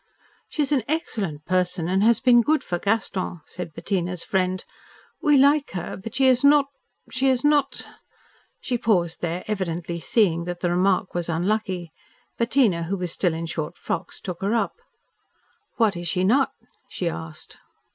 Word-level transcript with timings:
"She 0.49 0.63
is 0.63 0.71
an 0.71 0.81
excellent 0.87 1.45
person, 1.45 1.87
and 1.87 2.01
it 2.01 2.05
has 2.07 2.19
been 2.19 2.41
good 2.41 2.63
for 2.63 2.79
Gaston," 2.79 3.41
said 3.45 3.71
Bettina's 3.71 4.23
friend. 4.23 4.65
"We 5.21 5.37
like 5.37 5.69
her, 5.73 5.95
but 5.95 6.15
she 6.15 6.25
is 6.25 6.43
not 6.43 6.65
she 7.11 7.29
is 7.29 7.43
not" 7.43 7.85
She 8.63 8.79
paused 8.79 9.21
there, 9.21 9.43
evidently 9.47 9.99
seeing 9.99 10.45
that 10.45 10.61
the 10.61 10.71
remark 10.71 11.13
was 11.13 11.29
unlucky. 11.29 11.91
Bettina, 12.39 12.81
who 12.85 12.97
was 12.97 13.11
still 13.11 13.35
in 13.35 13.45
short 13.45 13.77
frocks, 13.77 14.19
took 14.19 14.41
her 14.41 14.55
up. 14.55 14.73
"What 15.75 15.95
is 15.95 16.07
she 16.07 16.23
not?" 16.23 16.51
she 16.89 17.07
asked. 17.07 17.59